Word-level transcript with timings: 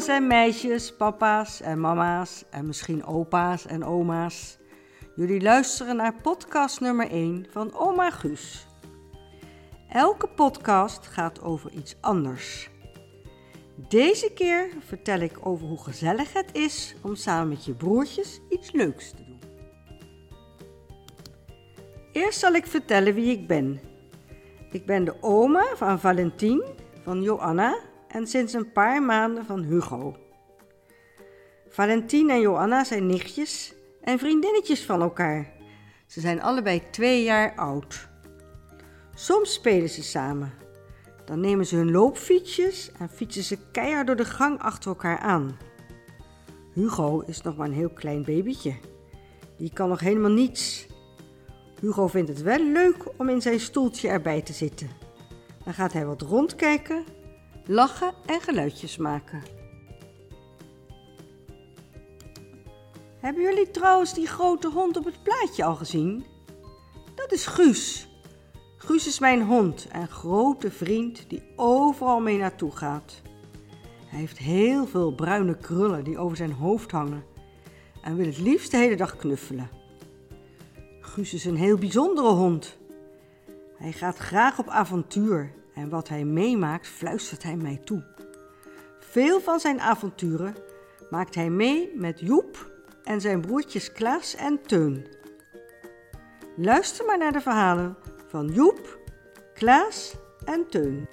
jongens 0.00 0.20
en 0.22 0.26
meisjes, 0.26 0.96
papa's 0.96 1.60
en 1.60 1.80
mama's 1.80 2.44
en 2.50 2.66
misschien 2.66 3.04
opa's 3.04 3.66
en 3.66 3.84
oma's. 3.84 4.58
Jullie 5.14 5.40
luisteren 5.40 5.96
naar 5.96 6.14
podcast 6.22 6.80
nummer 6.80 7.10
1 7.10 7.46
van 7.50 7.74
Oma 7.74 8.10
Guus. 8.10 8.66
Elke 9.88 10.28
podcast 10.28 11.06
gaat 11.06 11.42
over 11.42 11.72
iets 11.72 11.96
anders. 12.00 12.70
Deze 13.88 14.32
keer 14.32 14.68
vertel 14.86 15.20
ik 15.20 15.46
over 15.46 15.66
hoe 15.66 15.82
gezellig 15.82 16.32
het 16.32 16.50
is 16.52 16.94
om 17.02 17.14
samen 17.14 17.48
met 17.48 17.64
je 17.64 17.74
broertjes 17.74 18.40
iets 18.48 18.72
leuks 18.72 19.10
te 19.10 19.24
doen. 19.24 19.40
Eerst 22.12 22.38
zal 22.38 22.52
ik 22.52 22.66
vertellen 22.66 23.14
wie 23.14 23.38
ik 23.38 23.46
ben. 23.46 23.80
Ik 24.70 24.86
ben 24.86 25.04
de 25.04 25.14
oma 25.20 25.64
van 25.74 26.00
Valentien, 26.00 26.64
van 27.04 27.22
Joanna 27.22 27.88
en 28.12 28.26
sinds 28.26 28.52
een 28.52 28.72
paar 28.72 29.02
maanden 29.02 29.44
van 29.44 29.62
Hugo. 29.62 30.16
Valentien 31.68 32.30
en 32.30 32.40
Joanna 32.40 32.84
zijn 32.84 33.06
nichtjes 33.06 33.74
en 34.02 34.18
vriendinnetjes 34.18 34.84
van 34.84 35.00
elkaar. 35.00 35.52
Ze 36.06 36.20
zijn 36.20 36.42
allebei 36.42 36.82
twee 36.90 37.22
jaar 37.22 37.54
oud. 37.54 38.08
Soms 39.14 39.52
spelen 39.52 39.88
ze 39.88 40.02
samen. 40.02 40.52
Dan 41.24 41.40
nemen 41.40 41.66
ze 41.66 41.76
hun 41.76 41.90
loopfietsjes 41.90 42.92
en 42.98 43.08
fietsen 43.08 43.42
ze 43.42 43.58
keihard 43.72 44.06
door 44.06 44.16
de 44.16 44.24
gang 44.24 44.58
achter 44.58 44.90
elkaar 44.90 45.18
aan. 45.18 45.58
Hugo 46.74 47.20
is 47.20 47.42
nog 47.42 47.56
maar 47.56 47.66
een 47.66 47.74
heel 47.74 47.90
klein 47.90 48.24
babytje. 48.24 48.74
Die 49.56 49.72
kan 49.72 49.88
nog 49.88 50.00
helemaal 50.00 50.30
niets. 50.30 50.86
Hugo 51.80 52.06
vindt 52.06 52.28
het 52.28 52.42
wel 52.42 52.64
leuk 52.64 52.96
om 53.16 53.28
in 53.28 53.40
zijn 53.40 53.60
stoeltje 53.60 54.08
erbij 54.08 54.42
te 54.42 54.52
zitten. 54.52 54.88
Dan 55.64 55.74
gaat 55.74 55.92
hij 55.92 56.06
wat 56.06 56.22
rondkijken, 56.22 57.04
lachen 57.66 58.14
en 58.26 58.40
geluidjes 58.40 58.96
maken. 58.96 59.42
Hebben 63.20 63.42
jullie 63.42 63.70
trouwens 63.70 64.14
die 64.14 64.26
grote 64.26 64.68
hond 64.68 64.96
op 64.96 65.04
het 65.04 65.22
plaatje 65.22 65.64
al 65.64 65.74
gezien? 65.74 66.24
Dat 67.14 67.32
is 67.32 67.46
Guus. 67.46 68.08
Guus 68.76 69.06
is 69.06 69.18
mijn 69.18 69.42
hond 69.42 69.88
en 69.88 70.08
grote 70.08 70.70
vriend 70.70 71.24
die 71.28 71.42
overal 71.56 72.20
mee 72.20 72.38
naartoe 72.38 72.76
gaat. 72.76 73.22
Hij 74.06 74.18
heeft 74.18 74.38
heel 74.38 74.86
veel 74.86 75.14
bruine 75.14 75.56
krullen 75.56 76.04
die 76.04 76.18
over 76.18 76.36
zijn 76.36 76.52
hoofd 76.52 76.90
hangen 76.90 77.24
en 78.02 78.16
wil 78.16 78.26
het 78.26 78.38
liefst 78.38 78.70
de 78.70 78.76
hele 78.76 78.96
dag 78.96 79.16
knuffelen. 79.16 79.70
Guus 81.00 81.34
is 81.34 81.44
een 81.44 81.56
heel 81.56 81.78
bijzondere 81.78 82.28
hond. 82.28 82.78
Hij 83.76 83.92
gaat 83.92 84.16
graag 84.16 84.58
op 84.58 84.68
avontuur 84.68 85.52
en 85.74 85.88
wat 85.88 86.08
hij 86.08 86.24
meemaakt 86.24 86.86
fluistert 86.86 87.42
hij 87.42 87.56
mij 87.56 87.80
toe. 87.84 88.02
Veel 88.98 89.40
van 89.40 89.60
zijn 89.60 89.80
avonturen 89.80 90.54
maakt 91.10 91.34
hij 91.34 91.50
mee 91.50 91.92
met 91.94 92.20
Joep 92.20 92.72
en 93.04 93.20
zijn 93.20 93.40
broertjes 93.40 93.92
Klaas 93.92 94.34
en 94.34 94.62
Teun. 94.62 95.06
Luister 96.56 97.06
maar 97.06 97.18
naar 97.18 97.32
de 97.32 97.40
verhalen 97.40 97.96
van 98.26 98.48
Joep, 98.48 98.98
Klaas 99.54 100.14
en 100.44 100.66
Teun. 100.68 101.08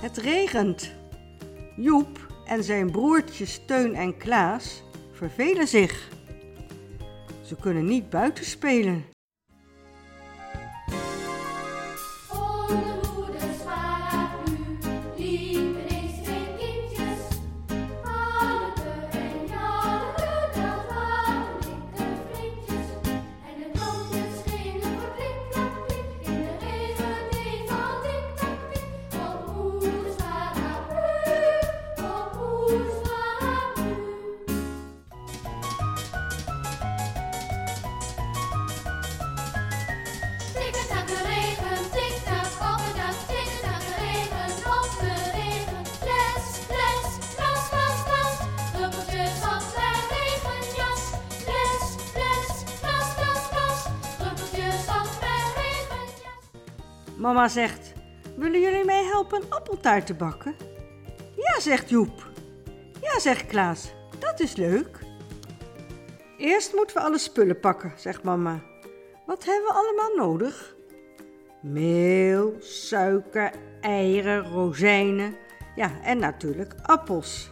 Het 0.00 0.16
regent. 0.16 0.92
Joep 1.76 2.26
en 2.46 2.64
zijn 2.64 2.90
broertjes 2.90 3.64
Teun 3.66 3.94
en 3.94 4.16
Klaas 4.16 4.82
vervelen 5.12 5.68
zich. 5.68 6.08
Ze 7.42 7.56
kunnen 7.56 7.84
niet 7.84 8.10
buiten 8.10 8.44
spelen. 8.44 9.04
Mama 57.20 57.48
zegt: 57.48 57.92
Willen 58.36 58.60
jullie 58.60 58.84
mij 58.84 59.04
helpen 59.04 59.42
een 59.42 59.50
appeltaart 59.50 60.06
te 60.06 60.14
bakken? 60.14 60.54
Ja, 61.36 61.60
zegt 61.60 61.88
Joep. 61.88 62.28
Ja, 63.00 63.18
zegt 63.18 63.46
Klaas. 63.46 63.92
Dat 64.18 64.40
is 64.40 64.56
leuk. 64.56 64.98
Eerst 66.38 66.74
moeten 66.74 66.96
we 66.96 67.02
alle 67.02 67.18
spullen 67.18 67.60
pakken, 67.60 67.92
zegt 67.96 68.22
mama. 68.22 68.60
Wat 69.26 69.44
hebben 69.44 69.64
we 69.64 69.72
allemaal 69.72 70.26
nodig? 70.26 70.74
Meel, 71.62 72.56
suiker, 72.58 73.50
eieren, 73.80 74.52
rozijnen. 74.52 75.36
Ja, 75.76 75.90
en 76.02 76.18
natuurlijk 76.18 76.74
appels. 76.82 77.50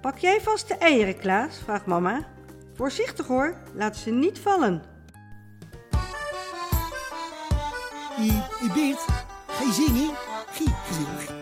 Pak 0.00 0.18
jij 0.18 0.40
vast 0.40 0.68
de 0.68 0.74
eieren, 0.74 1.18
Klaas? 1.18 1.58
vraagt 1.58 1.86
mama. 1.86 2.26
Voorzichtig 2.74 3.26
hoor, 3.26 3.54
laat 3.74 3.96
ze 3.96 4.10
niet 4.10 4.38
vallen. 4.38 4.82
Hé, 8.20 8.26
hey 8.26 8.68
Bert, 8.74 9.00
ga 9.46 9.64
je 9.64 9.72
zingen? 9.72 10.10
Gie, 10.52 10.68
gezellig. 10.86 11.32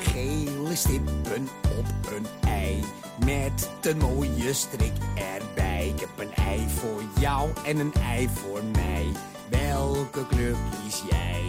Gele 0.00 0.76
stippen 0.76 1.48
op 1.78 2.12
een 2.16 2.26
ei, 2.40 2.84
met 3.24 3.70
een 3.80 3.98
mooie 3.98 4.52
strik 4.52 4.92
erbij. 5.14 5.88
Ik 5.88 6.00
heb 6.00 6.08
een 6.16 6.34
ei 6.34 6.68
voor 6.68 7.02
jou 7.20 7.50
en 7.64 7.78
een 7.78 7.92
ei 7.92 8.28
voor 8.28 8.64
mij. 8.72 9.06
Welke 9.50 10.26
kleur 10.26 10.56
kies 10.82 11.02
jij? 11.10 11.42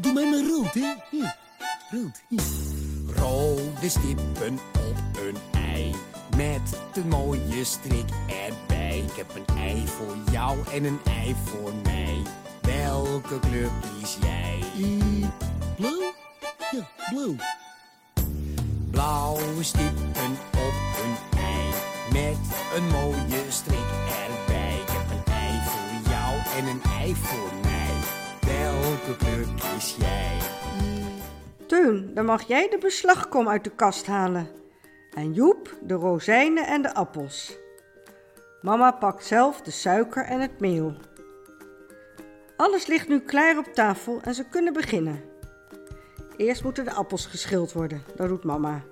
doe 0.00 0.12
mij 0.12 0.30
maar 0.30 0.48
rood, 0.48 0.74
hè? 0.74 0.94
Rood. 1.90 2.22
Rode 3.16 3.88
stippen 3.88 4.58
op 4.88 5.18
een 5.26 5.36
ei, 5.52 5.94
met 6.36 6.78
een 6.94 7.08
mooie 7.08 7.64
strik 7.64 8.10
erbij. 8.46 8.98
Ik 8.98 9.16
heb 9.16 9.34
een 9.34 9.56
ei 9.56 9.86
voor 9.86 10.16
jou 10.32 10.58
en 10.72 10.84
een 10.84 11.00
ei 11.04 11.34
voor 11.44 11.72
mij. 11.82 12.22
Welke 12.94 13.40
kleur 13.40 13.70
kies 13.80 14.18
jij? 14.20 14.62
blauw? 15.76 16.12
Ja, 16.70 16.88
blauw. 17.10 17.34
Blauwe 18.90 19.62
stippen 19.62 20.32
op 20.52 20.76
een 21.02 21.38
ei, 21.38 21.72
met 22.12 22.38
een 22.76 22.86
mooie 22.88 23.42
strik 23.48 23.90
erbij. 24.28 24.78
Ik 24.80 24.88
heb 24.88 25.10
een 25.10 25.32
ei 25.32 25.60
voor 25.64 26.10
jou 26.10 26.34
en 26.58 26.66
een 26.66 26.82
ei 27.00 27.14
voor 27.14 27.50
mij. 27.62 27.94
Welke 28.40 29.16
kleur 29.16 29.46
kies 29.54 29.96
jij? 29.98 30.38
Teun, 31.66 32.14
dan 32.14 32.24
mag 32.24 32.42
jij 32.42 32.68
de 32.68 32.78
beslagkom 32.78 33.48
uit 33.48 33.64
de 33.64 33.70
kast 33.70 34.06
halen. 34.06 34.48
En 35.14 35.32
Joep 35.32 35.76
de 35.82 35.94
rozijnen 35.94 36.66
en 36.66 36.82
de 36.82 36.94
appels. 36.94 37.56
Mama 38.60 38.90
pakt 38.90 39.24
zelf 39.24 39.60
de 39.60 39.70
suiker 39.70 40.24
en 40.24 40.40
het 40.40 40.60
meel. 40.60 40.94
Alles 42.56 42.86
ligt 42.86 43.08
nu 43.08 43.20
klaar 43.20 43.58
op 43.58 43.64
tafel 43.64 44.20
en 44.22 44.34
ze 44.34 44.48
kunnen 44.48 44.72
beginnen. 44.72 45.22
Eerst 46.36 46.64
moeten 46.64 46.84
de 46.84 46.92
appels 46.92 47.26
geschild 47.26 47.72
worden, 47.72 48.02
dat 48.16 48.28
doet 48.28 48.44
mama. 48.44 48.82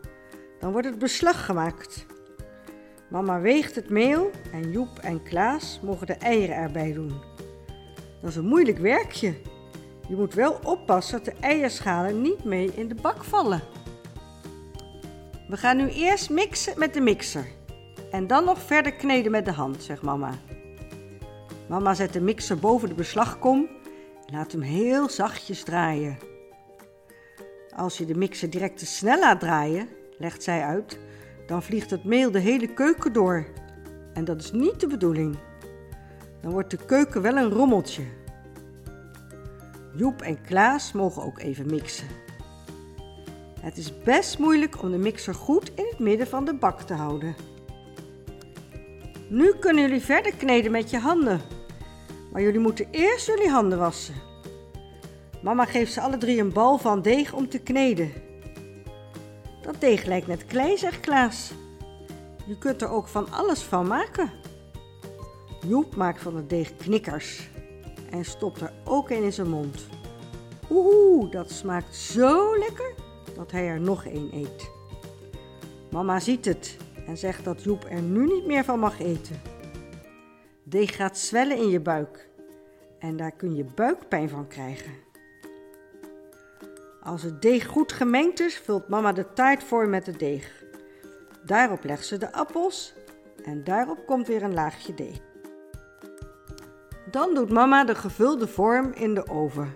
Dan 0.60 0.72
wordt 0.72 0.86
het 0.86 0.98
beslag 0.98 1.44
gemaakt. 1.44 2.06
Mama 3.10 3.40
weegt 3.40 3.74
het 3.74 3.90
meel 3.90 4.30
en 4.52 4.70
Joep 4.70 4.98
en 4.98 5.22
Klaas 5.22 5.80
mogen 5.82 6.06
de 6.06 6.12
eieren 6.12 6.56
erbij 6.56 6.92
doen. 6.92 7.20
Dat 8.20 8.30
is 8.30 8.36
een 8.36 8.46
moeilijk 8.46 8.78
werkje. 8.78 9.34
Je 10.08 10.16
moet 10.16 10.34
wel 10.34 10.58
oppassen 10.62 11.24
dat 11.24 11.34
de 11.34 11.40
eierschalen 11.40 12.22
niet 12.22 12.44
mee 12.44 12.72
in 12.74 12.88
de 12.88 12.94
bak 12.94 13.24
vallen. 13.24 13.60
We 15.48 15.56
gaan 15.56 15.76
nu 15.76 15.88
eerst 15.88 16.30
mixen 16.30 16.78
met 16.78 16.94
de 16.94 17.00
mixer. 17.00 17.46
En 18.10 18.26
dan 18.26 18.44
nog 18.44 18.58
verder 18.58 18.92
kneden 18.92 19.30
met 19.30 19.44
de 19.44 19.52
hand, 19.52 19.82
zegt 19.82 20.02
mama. 20.02 20.30
Mama 21.72 21.94
zet 21.94 22.12
de 22.12 22.20
mixer 22.20 22.58
boven 22.58 22.88
de 22.88 22.94
beslagkom 22.94 23.68
en 24.26 24.34
laat 24.34 24.52
hem 24.52 24.60
heel 24.60 25.08
zachtjes 25.08 25.62
draaien. 25.62 26.18
Als 27.76 27.98
je 27.98 28.04
de 28.04 28.14
mixer 28.14 28.50
direct 28.50 28.78
te 28.78 28.86
snel 28.86 29.18
laat 29.18 29.40
draaien, 29.40 29.88
legt 30.18 30.42
zij 30.42 30.62
uit, 30.62 30.98
dan 31.46 31.62
vliegt 31.62 31.90
het 31.90 32.04
meel 32.04 32.30
de 32.30 32.38
hele 32.38 32.74
keuken 32.74 33.12
door. 33.12 33.46
En 34.14 34.24
dat 34.24 34.40
is 34.40 34.52
niet 34.52 34.80
de 34.80 34.86
bedoeling. 34.86 35.36
Dan 36.40 36.50
wordt 36.52 36.70
de 36.70 36.84
keuken 36.86 37.22
wel 37.22 37.36
een 37.36 37.50
rommeltje. 37.50 38.04
Joep 39.96 40.22
en 40.22 40.42
Klaas 40.42 40.92
mogen 40.92 41.22
ook 41.22 41.38
even 41.38 41.66
mixen. 41.66 42.08
Het 43.60 43.76
is 43.76 44.02
best 44.02 44.38
moeilijk 44.38 44.82
om 44.82 44.90
de 44.90 44.98
mixer 44.98 45.34
goed 45.34 45.72
in 45.74 45.86
het 45.90 45.98
midden 45.98 46.26
van 46.26 46.44
de 46.44 46.54
bak 46.54 46.80
te 46.80 46.94
houden. 46.94 47.34
Nu 49.28 49.52
kunnen 49.60 49.82
jullie 49.82 50.00
verder 50.00 50.34
kneden 50.36 50.70
met 50.70 50.90
je 50.90 50.98
handen. 50.98 51.60
Maar 52.32 52.42
jullie 52.42 52.60
moeten 52.60 52.86
eerst 52.90 53.26
jullie 53.26 53.48
handen 53.48 53.78
wassen. 53.78 54.14
Mama 55.42 55.64
geeft 55.64 55.92
ze 55.92 56.00
alle 56.00 56.18
drie 56.18 56.40
een 56.40 56.52
bal 56.52 56.78
van 56.78 57.02
deeg 57.02 57.32
om 57.32 57.48
te 57.48 57.58
kneden. 57.58 58.12
Dat 59.62 59.80
deeg 59.80 60.04
lijkt 60.04 60.26
net 60.26 60.46
klei, 60.46 60.78
zegt 60.78 61.00
Klaas. 61.00 61.52
Je 62.46 62.58
kunt 62.58 62.82
er 62.82 62.88
ook 62.88 63.08
van 63.08 63.30
alles 63.30 63.62
van 63.62 63.86
maken. 63.86 64.30
Joep 65.66 65.96
maakt 65.96 66.22
van 66.22 66.36
het 66.36 66.48
deeg 66.48 66.76
knikkers 66.76 67.48
en 68.10 68.24
stopt 68.24 68.60
er 68.60 68.72
ook 68.84 69.10
een 69.10 69.22
in 69.22 69.32
zijn 69.32 69.48
mond. 69.48 69.86
Oeh, 70.70 71.30
dat 71.30 71.50
smaakt 71.50 71.96
zo 71.96 72.58
lekker 72.58 72.94
dat 73.36 73.50
hij 73.50 73.66
er 73.68 73.80
nog 73.80 74.04
één 74.04 74.34
eet. 74.34 74.70
Mama 75.90 76.20
ziet 76.20 76.44
het 76.44 76.76
en 77.06 77.16
zegt 77.16 77.44
dat 77.44 77.62
Joep 77.62 77.86
er 77.88 78.02
nu 78.02 78.26
niet 78.26 78.46
meer 78.46 78.64
van 78.64 78.78
mag 78.78 79.00
eten. 79.00 79.51
Deeg 80.72 80.96
gaat 80.96 81.18
zwellen 81.18 81.56
in 81.56 81.68
je 81.68 81.80
buik 81.80 82.28
en 82.98 83.16
daar 83.16 83.32
kun 83.32 83.54
je 83.54 83.64
buikpijn 83.64 84.28
van 84.28 84.48
krijgen. 84.48 84.92
Als 87.02 87.22
het 87.22 87.42
deeg 87.42 87.66
goed 87.66 87.92
gemengd 87.92 88.40
is, 88.40 88.58
vult 88.58 88.88
mama 88.88 89.12
de 89.12 89.32
taart 89.32 89.64
voor 89.64 89.88
met 89.88 90.06
het 90.06 90.18
deeg. 90.18 90.64
Daarop 91.44 91.84
legt 91.84 92.06
ze 92.06 92.18
de 92.18 92.32
appels 92.32 92.94
en 93.44 93.64
daarop 93.64 94.06
komt 94.06 94.26
weer 94.26 94.42
een 94.42 94.54
laagje 94.54 94.94
deeg. 94.94 95.20
Dan 97.10 97.34
doet 97.34 97.50
mama 97.50 97.84
de 97.84 97.94
gevulde 97.94 98.48
vorm 98.48 98.92
in 98.92 99.14
de 99.14 99.28
oven. 99.28 99.74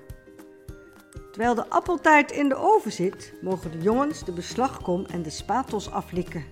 Terwijl 1.31 1.54
de 1.54 1.69
appeltaart 1.69 2.31
in 2.31 2.49
de 2.49 2.56
oven 2.56 2.92
zit, 2.92 3.32
mogen 3.42 3.70
de 3.70 3.78
jongens 3.78 4.25
de 4.25 4.32
beslagkom 4.32 5.04
en 5.04 5.22
de 5.22 5.31
spatels 5.31 5.90
aflikken. 5.90 6.44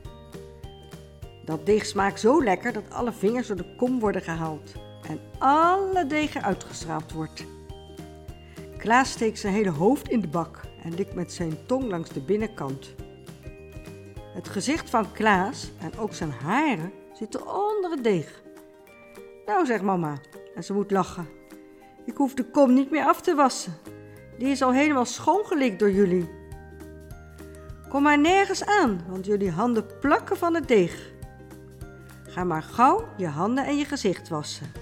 Dat 1.44 1.67
deeg 1.67 1.87
smaakt 1.87 2.20
zo 2.20 2.43
lekker 2.43 2.73
dat 2.73 2.91
alle 2.91 3.12
vingers 3.12 3.46
door 3.46 3.56
de 3.56 3.75
kom 3.76 4.00
worden 4.00 4.23
gehaald 4.23 4.73
en 5.08 5.20
alle 5.38 6.06
deeg 6.06 6.35
eruit 6.35 7.12
wordt. 7.12 7.44
Klaas 8.79 9.11
steekt 9.11 9.38
zijn 9.38 9.55
hele 9.55 9.70
hoofd 9.70 10.08
in 10.08 10.20
de 10.20 10.29
bak 10.29 10.61
en 10.82 10.94
likt 10.94 11.14
met 11.14 11.32
zijn 11.32 11.67
tong 11.67 11.85
langs 11.85 12.11
de 12.11 12.20
binnenkant. 12.20 12.94
Het 14.35 14.49
gezicht 14.49 14.91
van 14.91 15.12
Klaas 15.12 15.70
en 15.81 15.99
ook 15.99 16.14
zijn 16.14 16.31
haren 16.31 16.93
zitten 17.12 17.41
onder 17.41 17.90
het 17.90 18.05
deeg. 18.05 18.43
Nou, 19.47 19.67
zegt 19.67 19.82
mama, 19.82 20.14
en 20.55 20.64
ze 20.64 20.73
moet 20.73 20.90
lachen. 20.90 21.29
Ik 22.05 22.17
hoef 22.17 22.35
de 22.35 22.44
kom 22.44 22.75
niet 22.75 22.90
meer 22.90 23.05
af 23.05 23.20
te 23.20 23.35
wassen. 23.35 23.75
Die 24.38 24.49
is 24.49 24.62
al 24.62 24.73
helemaal 24.73 25.05
schoongelikt 25.05 25.79
door 25.79 25.90
jullie. 25.90 26.31
Kom 27.88 28.02
maar 28.02 28.19
nergens 28.19 28.64
aan, 28.64 29.05
want 29.08 29.26
jullie 29.26 29.50
handen 29.50 29.87
plakken 30.00 30.37
van 30.37 30.55
het 30.55 30.69
deeg. 30.69 31.12
Ga 32.34 32.44
maar 32.44 32.62
gauw 32.62 33.08
je 33.16 33.26
handen 33.26 33.66
en 33.66 33.76
je 33.76 33.84
gezicht 33.84 34.28
wassen. 34.28 34.72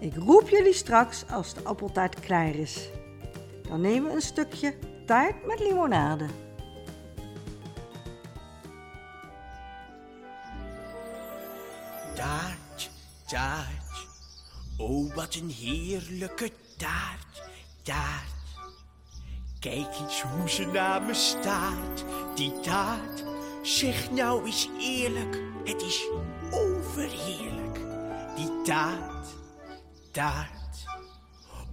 Ik 0.00 0.14
roep 0.16 0.48
jullie 0.48 0.72
straks 0.72 1.24
als 1.30 1.54
de 1.54 1.62
appeltaart 1.64 2.20
klaar 2.20 2.54
is. 2.54 2.88
Dan 3.68 3.80
nemen 3.80 4.08
we 4.08 4.14
een 4.14 4.22
stukje 4.22 4.74
taart 5.06 5.46
met 5.46 5.58
limonade. 5.58 6.26
Taart, 12.14 12.90
taart. 13.26 14.06
Oh, 14.78 15.14
wat 15.14 15.34
een 15.34 15.50
heerlijke 15.50 16.50
taart, 16.76 17.42
taart. 17.82 18.32
Kijk 19.60 19.98
eens 20.00 20.22
hoe 20.22 20.50
ze 20.50 20.66
naar 20.66 21.02
me 21.02 21.14
staart, 21.14 22.04
die 22.34 22.60
taart. 22.60 23.24
Zeg 23.62 24.10
nou 24.10 24.46
eens 24.46 24.68
eerlijk, 24.80 25.40
het 25.64 25.82
is 25.82 26.08
overheerlijk. 26.50 27.78
Die 28.36 28.62
taart, 28.62 29.26
taart. 30.10 30.84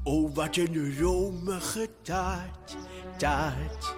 Oh, 0.03 0.35
wat 0.35 0.55
een 0.55 0.99
romige 0.99 1.89
taart, 2.01 2.77
taart. 3.17 3.95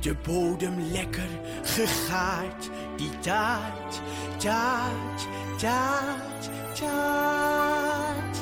De 0.00 0.14
bodem 0.14 0.80
lekker 0.80 1.28
gegaard, 1.62 2.70
die 2.96 3.18
taart, 3.18 4.00
taart, 4.36 5.26
taart, 5.56 6.50
taart. 6.74 8.36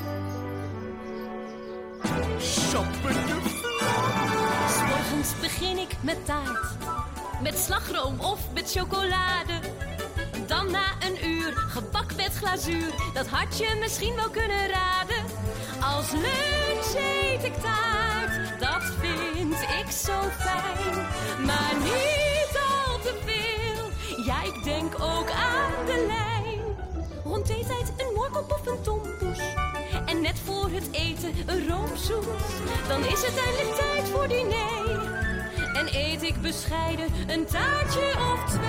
Sappende 2.39 3.35
Morgens 4.89 5.41
begin 5.41 5.79
ik 5.79 5.97
met 6.03 6.27
taart. 6.27 6.77
Met 7.43 7.59
slagroom 7.59 8.21
of 8.21 8.53
met 8.55 8.71
chocolade. 8.71 9.70
Na 10.71 11.07
een 11.07 11.27
uur 11.29 11.53
gebak 11.57 12.17
met 12.17 12.33
glazuur. 12.37 12.95
Dat 13.15 13.27
had 13.27 13.59
je 13.59 13.77
misschien 13.81 14.15
wel 14.15 14.31
kunnen 14.31 14.69
raden. 14.69 15.25
Als 15.81 16.11
lunch 16.11 16.95
eet 16.95 17.45
ik 17.45 17.55
taart. 17.55 18.61
Dat 18.61 18.83
vind 19.01 19.55
ik 19.55 19.91
zo 19.91 20.21
fijn. 20.39 20.97
Maar 21.47 21.75
niet 21.83 22.59
al 22.69 22.99
te 22.99 23.15
veel. 23.25 23.91
Ja, 24.25 24.43
ik 24.43 24.65
denk 24.65 24.95
ook 24.95 25.31
aan 25.31 25.87
de 25.87 26.05
lijn. 26.07 26.61
Rond 27.25 27.47
theetijd 27.47 27.93
een 27.97 28.15
moorkop 28.15 28.53
of 28.53 28.67
een 28.67 28.83
tompoes. 28.83 29.39
En 30.07 30.21
net 30.21 30.39
voor 30.45 30.71
het 30.71 30.89
eten 30.91 31.33
een 31.47 31.69
roomsoes. 31.69 32.27
Dan 32.89 33.05
is 33.05 33.23
het 33.27 33.37
eindelijk 33.37 33.77
tijd 33.77 34.09
voor 34.09 34.29
diner. 34.29 35.19
En 35.75 35.87
eet 35.93 36.23
ik 36.23 36.41
bescheiden 36.41 37.07
een 37.27 37.47
taartje 37.47 38.13
of 38.33 38.51
twee. 38.51 38.60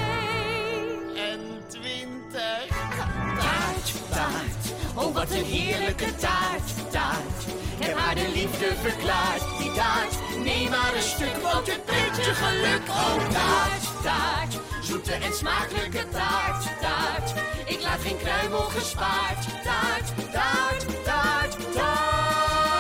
Wat 5.22 5.32
een 5.32 5.46
heerlijke 5.46 6.16
taart, 6.16 6.92
taart. 6.92 7.40
Heb 7.84 7.98
haar 7.98 8.16
de 8.16 8.30
liefde 8.34 8.66
verklaard, 8.76 9.44
die 9.58 9.72
taart. 9.72 10.14
Neem 10.44 10.70
maar 10.70 10.96
een 10.96 11.02
stuk, 11.02 11.36
want 11.36 11.68
het 11.72 11.86
brengt 11.86 12.18
geluk. 12.18 12.82
Oh 12.88 13.30
taart, 13.30 14.04
taart, 14.04 14.60
zoete 14.82 15.14
en 15.14 15.34
smakelijke 15.34 16.06
taart, 16.10 16.64
taart. 16.82 17.34
Ik 17.66 17.82
laat 17.82 18.00
geen 18.00 18.18
kruimel 18.18 18.60
gespaard. 18.78 19.64
Taart, 19.64 20.32
taart, 20.32 21.04
taart, 21.04 21.74
taart. 21.74 22.74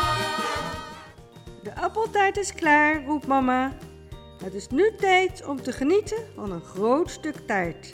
De 1.64 1.76
appeltaart 1.76 2.38
is 2.38 2.54
klaar, 2.54 3.04
roept 3.06 3.28
mama. 3.28 3.74
Het 4.44 4.54
is 4.54 4.68
nu 4.68 4.92
tijd 4.98 5.46
om 5.46 5.62
te 5.62 5.72
genieten 5.72 6.24
van 6.36 6.52
een 6.52 6.64
groot 6.64 7.10
stuk 7.10 7.36
taart. 7.48 7.94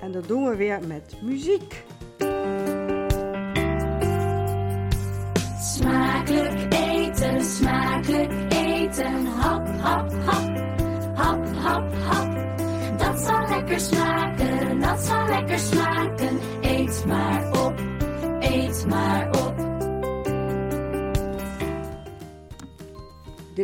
En 0.00 0.12
dat 0.12 0.28
doen 0.28 0.48
we 0.48 0.56
weer 0.56 0.86
met 0.86 1.22
muziek. 1.22 1.84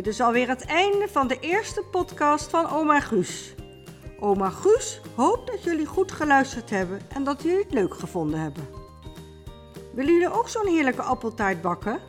Dit 0.01 0.13
is 0.13 0.21
alweer 0.21 0.47
het 0.47 0.65
einde 0.65 1.07
van 1.07 1.27
de 1.27 1.39
eerste 1.39 1.83
podcast 1.91 2.49
van 2.49 2.69
Oma 2.69 2.99
Guus. 2.99 3.55
Oma 4.19 4.49
Guus 4.49 5.01
hoopt 5.15 5.51
dat 5.51 5.63
jullie 5.63 5.85
goed 5.85 6.11
geluisterd 6.11 6.69
hebben 6.69 6.99
en 7.13 7.23
dat 7.23 7.41
jullie 7.41 7.63
het 7.63 7.73
leuk 7.73 7.93
gevonden 7.93 8.39
hebben. 8.39 8.67
Willen 9.93 10.13
jullie 10.13 10.33
ook 10.33 10.49
zo'n 10.49 10.67
heerlijke 10.67 11.01
appeltaart 11.01 11.61
bakken? 11.61 11.99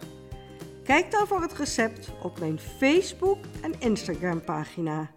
Kijk 0.85 1.11
dan 1.11 1.27
voor 1.27 1.41
het 1.41 1.53
recept 1.53 2.09
op 2.23 2.39
mijn 2.39 2.59
Facebook 2.59 3.39
en 3.63 3.81
Instagram 3.81 4.45
pagina. 4.45 5.11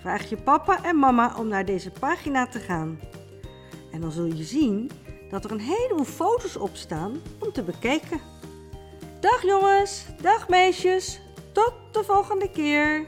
Vraag 0.00 0.28
je 0.28 0.36
papa 0.36 0.84
en 0.84 0.96
mama 0.96 1.34
om 1.38 1.48
naar 1.48 1.64
deze 1.64 1.90
pagina 1.90 2.46
te 2.46 2.58
gaan. 2.58 3.00
En 3.92 4.00
dan 4.00 4.10
zul 4.10 4.24
je 4.24 4.44
zien 4.44 4.90
dat 5.28 5.44
er 5.44 5.50
een 5.50 5.60
heleboel 5.60 6.04
foto's 6.04 6.56
op 6.56 6.76
staan 6.76 7.20
om 7.38 7.52
te 7.52 7.62
bekijken. 7.62 8.20
Dag 9.20 9.42
jongens, 9.42 10.04
dag 10.20 10.48
meisjes, 10.48 11.20
de 11.92 12.04
volgende 12.04 12.50
keer. 12.50 13.06